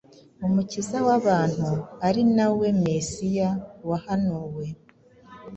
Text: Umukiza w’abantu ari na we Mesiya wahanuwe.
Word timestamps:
Umukiza 0.45 0.97
w’abantu 1.07 1.71
ari 2.07 2.23
na 2.35 2.47
we 2.57 2.67
Mesiya 2.83 3.49
wahanuwe. 3.89 4.65